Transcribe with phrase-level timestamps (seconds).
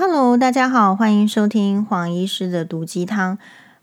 [0.00, 3.36] Hello，大家好，欢迎收听黄医师的毒鸡汤。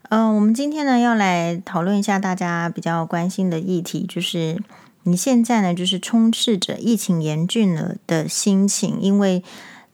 [0.08, 4.62] 嗯、我们今天呢要来讨论一下大家比较关心的议题，就是
[5.02, 9.44] 你现在呢就是充斥着疫情严峻了的心情，因为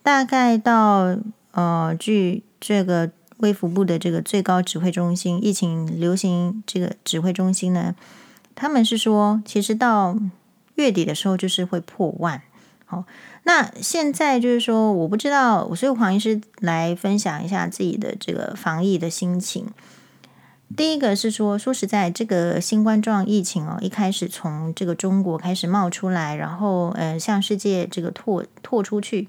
[0.01, 1.17] 大概到
[1.51, 7.93] 呃，据这个卫福部的这个最高指挥中心疫情流行这个指挥中心呢，
[8.55, 10.17] 他们是说，其实到
[10.75, 12.41] 月底的时候就是会破万。
[12.85, 13.05] 好，
[13.43, 19.67] 那现在就是说，我不知道，所以黄医师来分享一下自己的这个防疫的心情。
[20.75, 29.27] 第一个是说，说实在，这个新冠状疫情哦，一开始从这个中国开始冒出来，然后呃，向世界这个拓拓出去。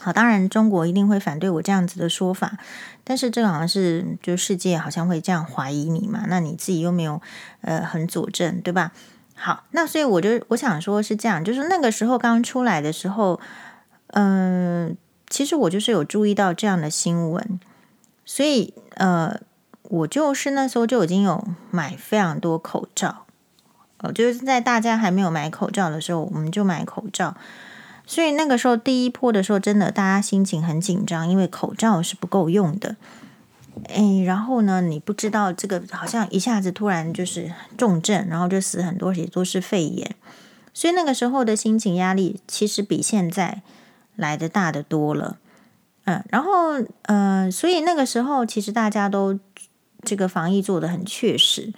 [0.00, 2.56] 好，当然中国一定会反对我这样子的说法，
[3.02, 7.20] 但是这个好像是就世界好像会这样怀疑你嘛，那你自己又没有
[7.60, 8.92] 呃很佐证，对吧？
[9.36, 13.40] 好，那所以我就我想说是这样，就是那个时候刚出来的时候，
[14.08, 14.96] 嗯、
[15.28, 17.60] 其实我就是有注意到这样的新闻，
[18.24, 19.38] 所以呃，
[19.82, 23.26] 我就是那时候就已经有买非常多口罩，
[23.98, 27.36] 哦，就是在大家还没有买口罩的时候，我们就买口罩，
[28.06, 32.96] 所以那个时候第一波的时候，真的大家心情很紧张，因为口罩是不够用的。
[33.88, 40.14] 哎，然后呢，你不知道这个好像一下子突然就是重症，然后就死很多，也都是肺炎，
[40.72, 43.62] 所以那个时候的心情压力其实比现在
[44.16, 45.38] 来得大得多了。
[46.04, 49.38] 嗯，然后嗯、所以那个时候其实大家都
[50.02, 51.72] 这个防疫做得很确实。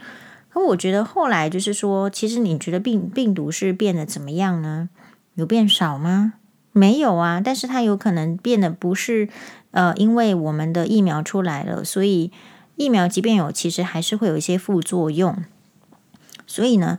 [0.48, 4.88] 可我觉得后来就是说，其实你觉得病病毒是变得怎么样呢？
[5.34, 6.34] 有变少吗？
[6.76, 9.28] 没有啊，但是它有可能变得不是。
[9.72, 12.30] 呃，因为我们的疫苗出来了，所以
[12.76, 15.44] 疫苗即便有，其实还是会有一些副作用。
[16.46, 16.98] 所以呢，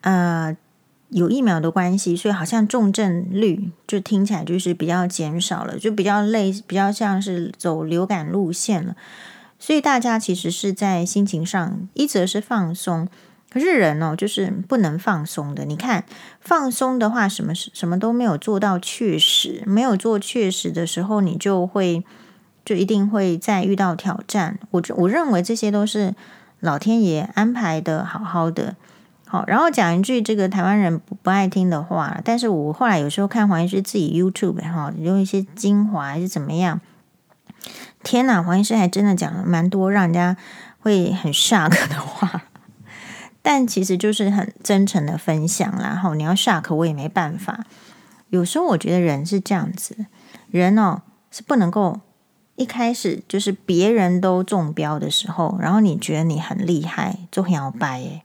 [0.00, 0.56] 呃，
[1.10, 8.96] 有疫苗的关系，所以好像重症率就听起来就是比较减少了，就比较类，比较像是走流感路线了。
[9.60, 13.06] 所以大家其实是在心情上，一则是放松，
[13.56, 15.64] 可是人哦，就是不能放松的。
[15.64, 16.04] 你看，
[16.40, 22.04] 放松的话，什么什么都没有做到确实，没有做确实的时候，你就会。
[22.66, 26.16] 就一定会再遇到挑战，我我认为这些都是
[26.58, 28.74] 老天爷安排的好好的。
[29.24, 36.80] 好，然后讲一句这个台湾人不爱听的话，但是我后来有时候看黄医师自己 YouTube 哈，用一些精华还是怎么样，
[38.02, 40.36] 天哪，黄医师还真的讲了蛮多让人家
[40.80, 42.42] 会很 shock 的话，
[43.48, 45.72] 但其实就是很真诚的分享。
[45.78, 47.64] 然后你要 shock 我也没办法。
[48.30, 50.06] 有时候我觉得人是这样子，
[50.50, 52.00] 人哦是不能够。
[52.56, 58.22] 一开始就是别人都中标的时候，然后你觉得你很厉害，就很摇摆耶。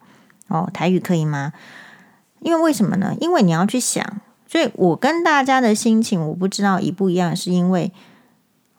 [0.47, 1.51] 哦，台语可以吗？
[2.39, 3.13] 因为为什么呢？
[3.19, 7.91] 因为你要去想，所以我跟大家的心情我不知道一不一样，是因为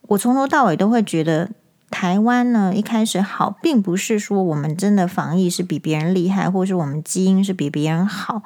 [0.08, 1.50] 我从头到尾都会觉得
[1.92, 8.42] 台湾呢，一开始好，并不是说我们真的防疫是比别人厉害，或是我们基因是比别人好，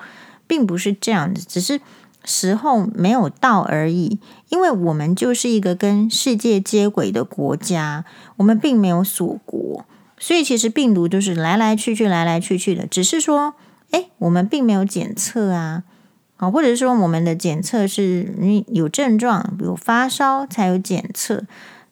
[0.47, 1.81] 并不是这样子，只是。
[2.29, 4.19] 时候没有到而已，
[4.49, 8.05] 因为我们就是一个跟世界接轨的国家，
[8.39, 9.85] 我们并没有锁国，
[10.19, 12.85] 所以其实病毒就是来来去去、来来去去的。
[12.85, 13.55] 只是说，
[13.93, 15.85] 哎，我们并没有检测啊，
[16.39, 21.45] 啊，或者是说我们的检测是你有症状，比如发烧才有检测，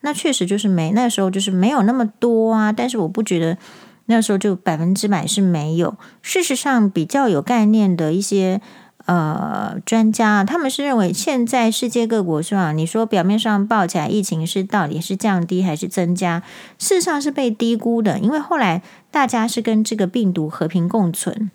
[0.04, 2.70] 那确实就是没，那时候就是没有那么多啊。
[2.70, 3.58] 但是我不觉得
[4.06, 8.60] 那时候就百分之百是没有，事实上比较有概念的一些。
[9.06, 12.72] 呃，专家他们是认为，现在世界各国是吧？
[12.72, 16.42] 你说表面上报起来疫情是到底是降低还是增加？
[16.78, 21.50] 事实上是被低估的，因为后来大家是跟这个病毒和平共存。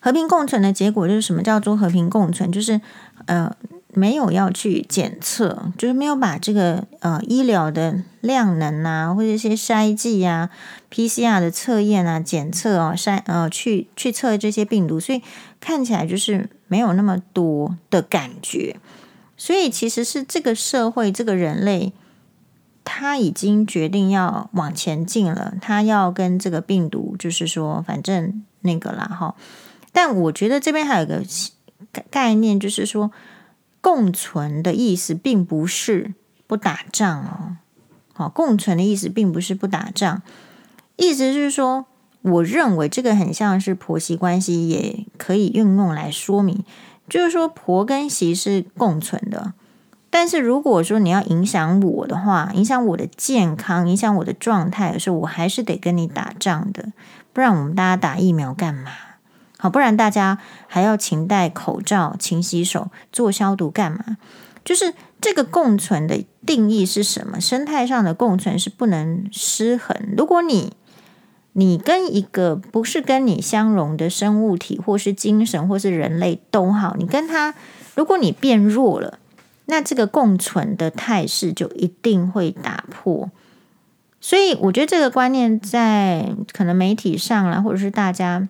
[0.00, 2.50] 和平共存的结果就是什么叫做和平共存？
[2.50, 2.80] 就是
[3.26, 3.54] 呃。
[3.94, 10.50] 没有要去检测，就是没有把这个呃医疗的量能啊，或者一些筛剂啊、
[10.92, 15.22] PCR 的测验啊、检测啊、筛呃去去测这些病毒，所以
[15.58, 18.76] 看起来就是没有那么多的感觉。
[19.38, 21.94] 所以其实是这个社会、这个人类，
[22.84, 29.34] 他已经决定要往前进了，他要跟这个病毒，就是说反正那个啦哈。
[29.92, 31.22] 但我觉得这边还有个
[32.10, 33.10] 概念，就是说。
[33.88, 36.12] 共存的意思并不是
[36.46, 37.56] 不打仗哦，
[38.12, 40.20] 好，共存的意思并不是不打仗，
[40.96, 41.86] 意思是说，
[42.20, 46.62] 我认为这个很像是婆媳关系，也可以运用来说明，
[47.08, 49.54] 就是说婆跟媳是共存的，
[50.10, 56.92] 但是如果说你要影响我的话，影响我的健康，影响我的状态的时候，我还是得跟你打仗的，
[57.32, 58.90] 不然我们大家打疫苗干嘛？
[59.58, 64.16] 好，不然大家还要勤戴口罩、勤洗手、做消毒干嘛？
[64.64, 67.40] 就是这个共存的定义是什么？
[67.40, 69.96] 生态上的共存是不能失衡。
[70.16, 70.74] 如果你
[71.54, 77.54] 你跟一个不是跟你相容的生物体，或是精神，或是人类都好，你跟他，
[77.96, 79.18] 如果你变弱了，
[79.66, 83.30] 那这个共存的态势就一定会打破。
[84.20, 88.48] 所以，我觉得这个观念在可能媒体上啦，或者是大家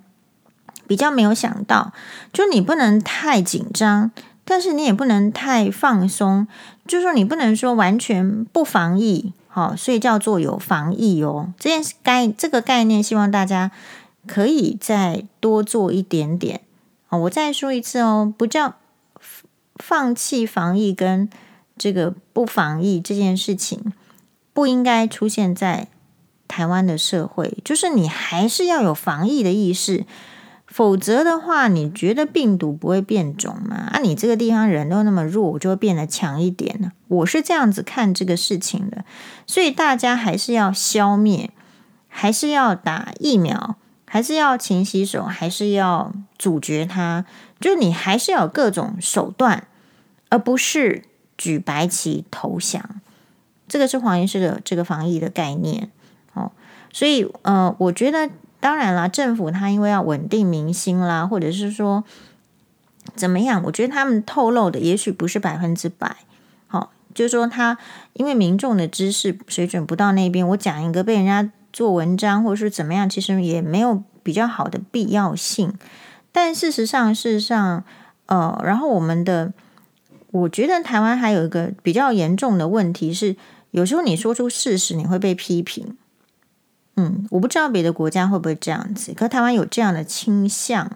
[0.89, 1.93] 比较没有想到，
[2.33, 4.11] 就你不能太紧张，
[4.45, 6.49] 但是你也不能太放松，
[6.87, 9.33] 就是说你不能说完全不防疫。
[9.51, 11.53] 好，所以叫做有防疫哦。
[11.59, 13.71] 这件概这个概念，希望大家
[14.27, 16.61] 可以再多做一点点。
[17.09, 18.77] 哦，我再说一次哦，不叫
[19.77, 21.29] 放弃防疫跟
[21.77, 23.93] 这个不防疫这件事情，
[24.53, 25.89] 不应该出现在
[26.47, 27.59] 台湾的社会。
[27.65, 30.05] 就是你还是要有防疫的意识。
[30.79, 33.89] 否则的话，你觉得病毒不会变种吗？
[33.91, 36.93] 啊，你这个地方人都那么弱，我就会变得强一点呢？
[37.09, 39.05] 我是这样子看这个事情的，
[39.45, 41.51] 所以大家还是要消灭，
[42.07, 43.75] 还是要打疫苗，
[44.07, 47.25] 还是要勤洗手，还是要阻绝它。
[47.59, 49.67] 就你还是要有各种手段，
[50.29, 51.03] 而不是
[51.37, 53.01] 举白旗投降。
[53.67, 55.91] 这个是黄医师的这个防疫的概念
[56.35, 56.53] 哦。
[56.93, 58.31] 所以呃，我觉得。
[58.61, 62.03] 当然啦，政府他因为要稳定民心啦，或者是说
[63.15, 63.63] 怎么样？
[63.67, 66.17] 我觉得他们透露的也许不是百分之百。
[66.67, 67.79] 好，就是说他
[68.15, 75.73] 因为民众的知识水准不到那边，我讲一个被人家做文章，或者是怎么样，其实也没有比较好的必要性。
[76.33, 77.85] 但事实上，事实上，
[78.27, 79.53] 呃，然后我们的，
[80.33, 83.37] 我觉得台湾还有一个比较严重的问题是，
[83.71, 85.97] 有时候你说出事实，你会被批评。
[87.01, 90.91] 嗯，我不知道别的国家会不会这样子，可台湾有这样的倾向。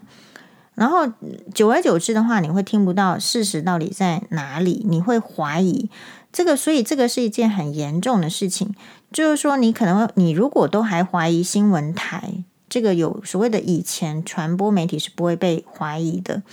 [0.75, 1.07] 然后
[1.53, 5.89] 久而久之的话，你会听不到事实到底在哪里，你会怀疑
[6.33, 8.75] 这个，所以这个是一件很严重的事情。
[9.13, 16.43] 就是说，你可能你如果都还怀疑新闻台这个有所谓的以前传播媒体是不会被怀疑的，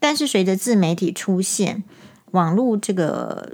[0.00, 1.84] 但是随着自媒体出现，
[2.32, 3.52] 网络这个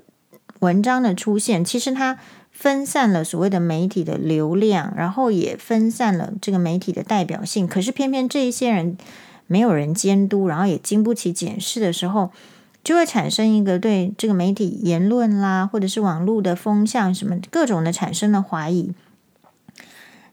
[0.61, 2.19] 文章的出现，其实它。
[2.53, 7.67] 分散了所谓的媒体的流量，然后也分散了这个媒体的代表性。
[7.67, 8.97] 可是偏偏这一些人
[9.49, 12.31] 没有人监督，然后也经不起检视的时候，
[12.85, 18.93] 就会产生一个对这个媒体言论啦，或者是网络的风向什么各种的产生了怀疑。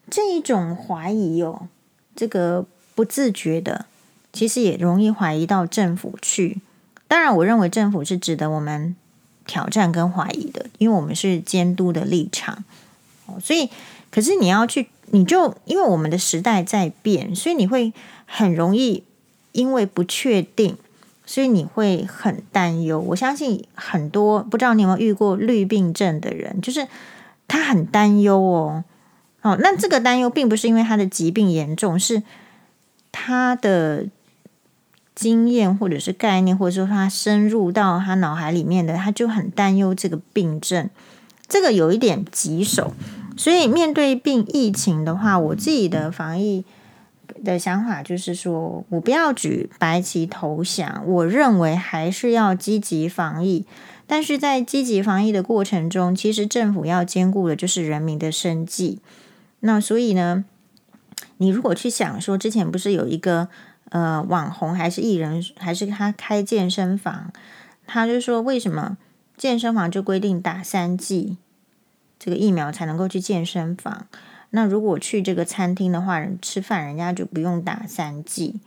[0.09, 1.67] 这一种怀疑哦，
[2.15, 3.85] 这个不自觉的，
[4.31, 6.61] 其实也容易怀疑到政府去。
[7.07, 8.95] 当然，我认为政府是值得我们。
[9.49, 12.63] 挑战跟怀疑的，因为我们是监督的立场，
[13.41, 13.67] 所以，
[14.11, 17.91] 可是你要去，你就因为我们的时代在变，所以你会
[18.27, 19.03] 很容易
[19.53, 20.77] 因为不确定，
[21.25, 22.99] 所以你会很担忧。
[22.99, 26.87] 我相信很多不知道你有没有遇过绿病症的人，就是
[27.47, 28.83] 他很担忧哦，
[29.41, 32.21] 哦，那这个担忧并不是因为他的疾病严重，是
[33.11, 34.05] 他的。
[35.19, 40.89] 经验或者是概念，或者说他深入到他脑海里面的，他就很担忧这个病症，
[41.45, 42.93] 这个有一点棘手。
[43.35, 46.63] 所以面对病疫情的话，我自己的防疫
[47.43, 53.65] 的想法就是说，我不要举白旗投降，我认为还是要积极防疫。
[54.07, 58.99] 但是在积极防疫的过程中，其实政府要兼顾的就是人民的生计。
[59.59, 60.45] 那所以呢，
[61.39, 63.49] 你如果去想说，之前不是有一个。
[63.89, 67.31] 呃，网红还是艺人，还是他开健身房，
[67.87, 68.97] 他就说为什么
[69.37, 71.37] 健身房就规定打三剂
[72.17, 74.05] 这个疫苗才能够去健身房？
[74.51, 78.59] 那如果去这个餐厅的话，人吃饭人家就不用打三剂。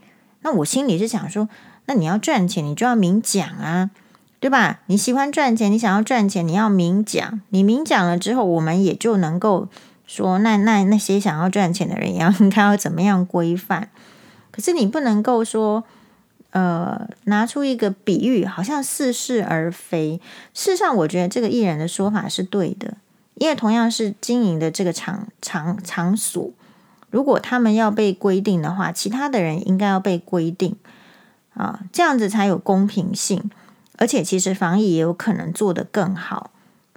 [0.43, 1.49] 那我心里是想说，
[1.87, 3.91] 那你要赚钱，你就要明讲啊，
[4.41, 4.81] 对吧？
[4.87, 7.41] 你喜欢赚钱，你想要赚钱，你要明讲。
[7.51, 9.69] 你明讲了之后，我们也就能够
[10.07, 13.89] 说，那那那些想要赚钱的人，要 应该要怎么样规范。
[14.53, 15.83] 可是你不能够说，
[16.51, 20.21] 呃，拿出一个比喻，好像似是而非。
[20.55, 22.95] 事实上，我觉得这个艺人的说法是对的，
[23.35, 26.51] 因为同样是经营的这个场场场所，
[27.11, 30.77] 如果他们要被规定的话，其他的人应该要被规定
[31.55, 33.51] 啊，这样子才有公平性。
[33.99, 36.51] 而且，其实防疫也有可能做得更好。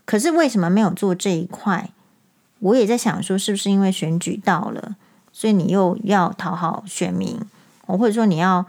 [0.06, 1.92] 可是为什么没有做这一块？
[2.60, 4.96] 我也在想说，是不是因为选举到了？
[5.38, 7.38] 所以你又要讨好选民，
[7.86, 8.66] 或者说你要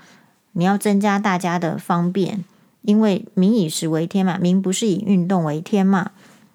[0.51, 2.45] 你要增加大家的方便，
[2.83, 6.11] 因为民以食为天嘛，民不是以运动为天嘛，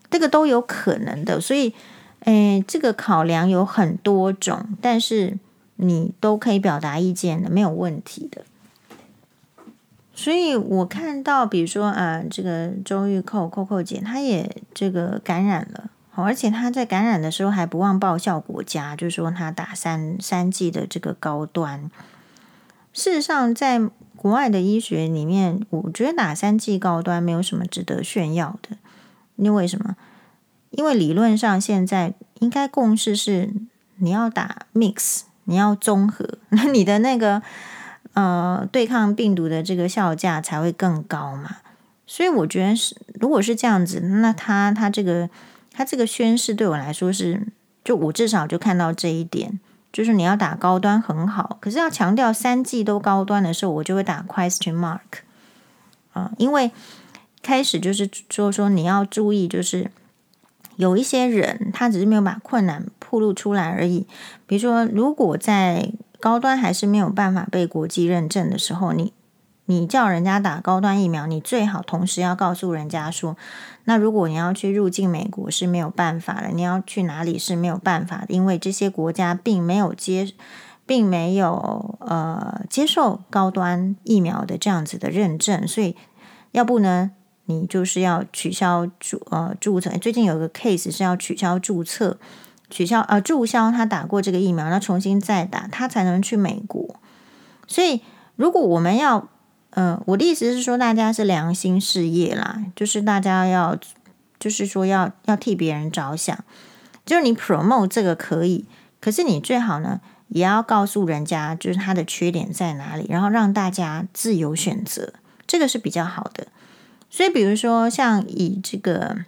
[0.09, 1.39] 这个都有可能的。
[1.39, 1.73] 所以，
[2.25, 5.39] 诶，这个考量有很多种，但是
[5.77, 8.41] 你都可以表达意见的，没有问题的。
[10.13, 21.89] 所以我看到，比如说啊，这个周玉蔻、蔻蔻姐，她也这个感染了，好，而且他在感染的时候还不忘报效国家，就是说他打三三剂的这个高端。
[22.93, 23.79] 事实上，在
[24.15, 28.77] 国外的医学里面，我觉得打三剂高端没有什么值得炫耀的。
[29.37, 29.95] 因为什么？
[30.69, 33.53] 因为理论上现在应该共识是
[33.97, 37.41] 你要打 mix，你要综合， 那你的那个。
[38.13, 41.59] 呃，对抗病毒的这个效价才会更高嘛，
[42.05, 45.29] 所以我觉得是，如果是这样子，那他他这个
[45.71, 47.47] 他这个宣誓对我来说是，
[47.83, 49.59] 就我至少就看到这一点，
[49.91, 55.23] 就是你要打高端很好，可是要强调三季都高端的时候，我就会打 question mark
[56.13, 56.71] 啊，因为
[57.41, 59.89] 开始就是说说你要注意，就是
[60.75, 64.05] 有一些人他只是没有把困难暴露出来而已，
[64.45, 65.91] 比如说如果在。
[66.21, 69.11] 高端还是没有办法被国际认证的时候，你
[69.71, 73.37] 你叫人家打高端疫苗，你最好同时要告诉人家说，
[73.85, 80.33] 那如果你要去入境美国是没有办法的，你要去哪里是没有办法的，因为这些国家并没有接，
[80.85, 85.95] 并没有呃接受高端疫苗的这样子的认证，所以
[86.51, 87.11] 要不呢，
[87.45, 89.89] 你就是要取消注呃注册。
[89.91, 92.17] 最近有个 case 是要取消注册。
[92.69, 96.95] 取消呃注销他打过这个疫苗，那重新再打，他才能去美国。
[97.67, 98.01] 所以，
[98.35, 99.27] 如果我们要，
[99.71, 103.77] 呃，我的意思是说，大家是良心事业啦，就是大家要，
[104.39, 106.37] 就是说要要替别人着想。
[107.05, 108.65] 就是你 promote 这个可以，
[109.01, 109.99] 可是你最好呢，
[110.29, 115.13] 也要告诉人家，就是它的缺点在哪里，然后让大家自由选择，
[115.45, 116.47] 这个是比较好的。
[117.09, 119.25] 所以，比如说像以这个，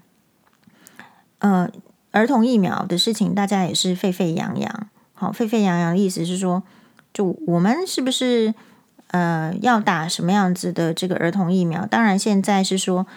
[1.39, 1.69] 呃。
[2.11, 4.87] 儿童疫苗的事情，大家也是沸沸扬扬。
[5.15, 6.61] 好，沸沸扬扬的意思是说，
[7.11, 8.53] 就我们是不是
[9.13, 11.85] 呃要打什么样子的这个儿童疫苗？
[11.85, 13.07] 当然，现在是说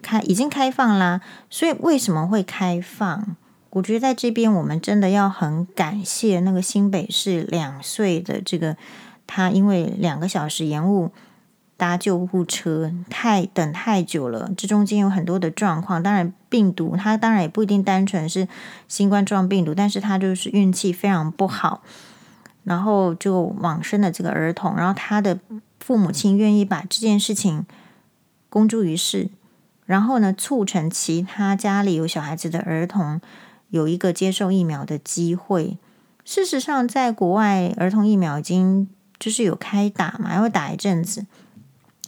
[0.00, 1.20] 开已经开放啦。
[1.50, 3.36] 所以为什么会开放？
[3.70, 8.76] 我觉得在这边我们真的要很感谢那个新北市两岁的这个
[9.26, 11.10] 他，因为两个小时延误。
[11.78, 16.02] 搭救护车太等太久了，这中间有很多的状况。
[16.02, 18.48] 当然，病毒它当然也不一定单纯是
[18.88, 21.82] 新冠状病毒，但是他就是运气非常不好，
[22.68, 25.40] 然后就往生的这个儿童，然后他的
[25.80, 27.64] 父母亲愿意把这件事情
[28.50, 29.30] 公诸于世，
[29.86, 33.22] 然后呢，促成其他家里有小孩子的儿童
[33.70, 35.78] 有一个接受疫苗的机会。
[36.26, 38.86] 事实上，在国外儿童疫苗已经
[39.18, 41.24] 就是有开打嘛，要打一阵子。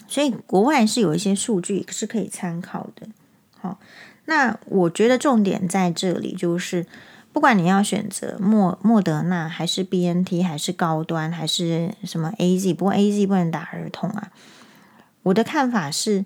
[0.06, 3.08] 所以国外是有一些数据是可以参考的。
[3.58, 3.78] 好，
[4.26, 6.84] 那我觉得重点在这里，就是
[7.32, 14.30] 不管你要选择莫莫德纳还是 BNT 还是高端还是什么 AZ，不过 AZ 不能打儿童啊。
[15.22, 16.24] 我的看法是，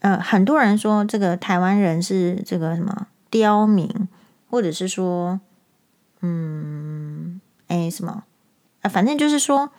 [0.00, 4.08] 呃，很多人说这个台湾人是这个什么刁民，
[4.50, 5.40] 或者是说，
[6.20, 8.24] 嗯，哎，什么
[8.82, 9.70] 啊，反正就是说。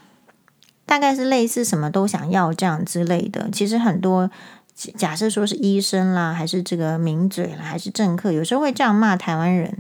[0.86, 3.50] 大概是类似什么都想要这样之类的。
[3.52, 4.30] 其实很多
[4.76, 9.78] 假设说是医生啦，还是这个名嘴啦，还是政客，有时候会这样骂台湾人。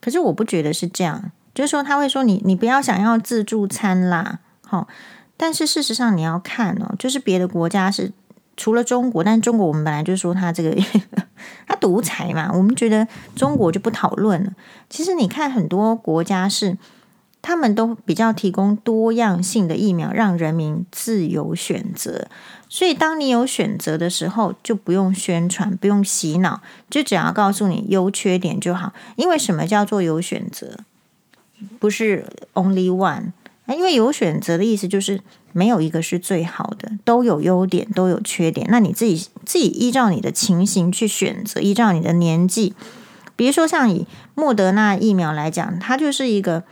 [0.00, 4.86] 可是我不觉得是这样，就是说他会说你你不要想要自助餐啦，好。
[5.36, 8.12] 但是事实上你要看哦，就是别的国家是
[8.56, 10.76] 除了中国，但中国我们本来就说他这个
[11.66, 14.52] 他独裁嘛，我们觉得中国就不讨论了。
[14.88, 16.76] 其实你看很多国家是。
[17.46, 22.26] 他们都比较提供多样性的疫苗，让人民自由选择。
[22.74, 28.92] 所以，当你有选择的时候，就不用宣传，不用洗脑，就只要告诉你优缺点就好。
[29.14, 30.78] 因为什么叫做有选择？
[31.78, 33.26] 不是 only one。
[33.68, 35.20] 因为有选择的意思就是
[35.52, 38.66] 没有一个是最好的，都有优点，都有缺点。
[38.68, 42.74] 那你自己自己依照你的情形去选择，依照你的年纪，
[43.36, 44.04] 比如说像以
[44.34, 46.64] 莫德纳疫苗来讲，它就是一个。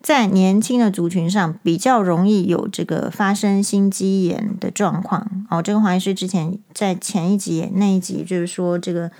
[0.00, 5.46] 在年轻的族群上，比较容易有这个发生心肌炎的状况。
[5.50, 9.10] 哦，这个黄医师之前在前一集那一集，就是说这个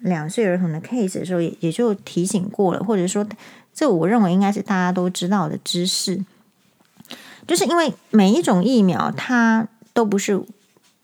[0.00, 3.26] 两岁儿童的 case 的时候，也也就提醒过了，或者说，
[3.74, 6.24] 这我认为应该是大家都知道的知识，
[7.46, 10.42] 就是因为每一种疫苗它都不是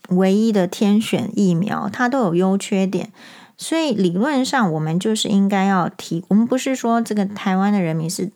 [0.09, 3.11] 唯一的天选疫苗，它都有优缺点，
[3.55, 8.31] 所以理论上我们就是应该要提，我们不是说这个台湾的人民是。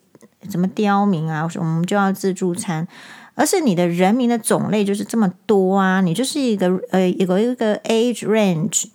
[0.49, 1.47] 什么刁民啊？
[1.55, 2.87] 我们就要自助餐，
[3.35, 6.01] 而是你的人民的种类就是这么多啊！
[6.01, 8.85] 你就是一个呃，有一个 age range，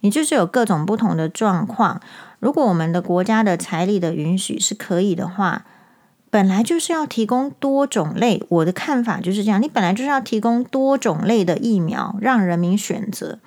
[0.00, 2.00] 你就是有各种不同的状况。
[2.40, 5.64] 如果我们的国家的财力的允许是可以的话，
[6.30, 13.38] 本来就是要提供多种类，我的看法就是这样，你本来就是要提供多种类的疫苗，让人民选择，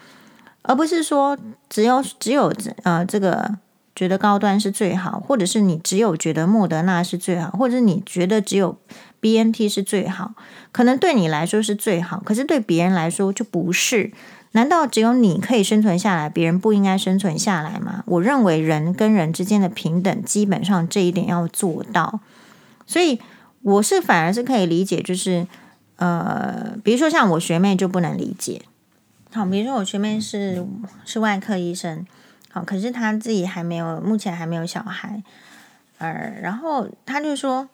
[0.64, 1.38] 而不是说
[1.70, 2.52] 只有只有
[2.84, 3.56] 呃这个
[3.96, 8.78] 觉得高端是最好，或者是你只有觉得莫德纳是最好，或者是你觉得只有
[9.20, 10.34] BNT 是最好，
[10.72, 14.12] 可能对你来说是最好，可是对别人来说就不是。
[14.54, 18.04] 难道只有你可以生存下来，别人不应该生存下来吗？
[18.06, 22.20] 我认为人跟人之间的平等，基本上这一点要做到。
[22.86, 23.18] 所以
[23.62, 25.48] 我是反而是可以理解，就是
[25.96, 28.62] 呃，比如说像我学妹就不能理解。
[29.32, 30.68] 好，比如说我学妹是
[31.06, 32.06] 是外科医生，
[32.52, 35.24] 好，可是他自己还没有，目前还没有小孩，
[35.98, 37.70] 呃，然后他就说，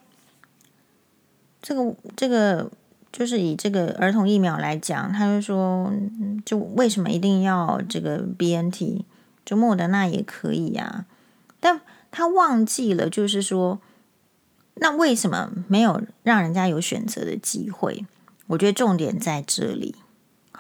[1.61, 2.71] 这个这个。
[3.09, 5.91] 就是以这个儿童疫苗来讲，他就说，
[6.45, 9.05] 就为什么一定要这个 BNT？
[9.43, 11.05] 就莫德纳也可以呀。
[11.59, 11.81] 但
[12.11, 13.79] 他忘记了，就是说，
[14.75, 18.05] 那为什么没有让人家有选择的机会？
[18.47, 19.95] 我觉得重点在这里。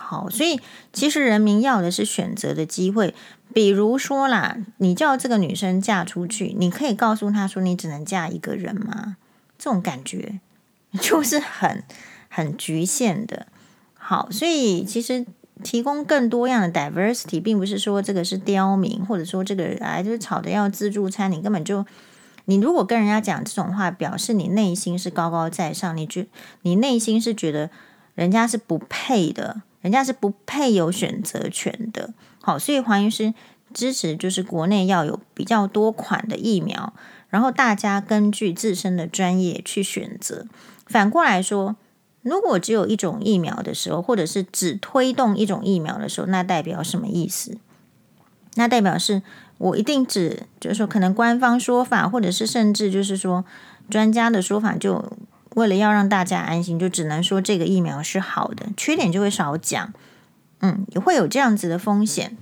[0.07, 0.59] 好，所以
[0.93, 3.13] 其实人民要的是选择的机会。
[3.53, 9.17] 比如说啦，你叫这个女生嫁出去，你可以告诉她说，你只能嫁一个人吗？
[9.57, 10.39] 这种感觉
[11.01, 11.83] 就是很。
[12.29, 13.47] 很局限的，
[13.95, 15.25] 好，所以其实
[15.63, 21.83] 提供更多样的 diversity，并不是说这个是刁民，或者说这个哎就是吵着要自助餐，你根本就，
[22.45, 26.27] 你如果跟人家讲这种话，表示你内心是高高在上，你觉
[26.61, 27.71] 你内心是觉得
[28.13, 32.13] 人家是不配的，人家是不配有选择权的。
[32.41, 33.33] 好，所以黄医师
[33.73, 36.93] 支持就是国内要有比较多款的疫苗，
[37.29, 40.45] 然后大家根据自身的专业去选择。
[40.85, 41.75] 反过来说。
[42.23, 47.57] 如果只有一种疫苗的时候，或者是只推动一种疫苗的时候，那代表什么意思？
[48.55, 49.21] 那代表是
[49.59, 53.45] 我一定只就是说，可能官方说法，或者是甚至就是说
[53.89, 55.13] 专家的说法，就
[55.57, 59.91] 为了要让大家安心，就只能说这个疫苗是好的，缺点就会少讲。
[60.59, 62.37] 嗯，也会有这样子的风险。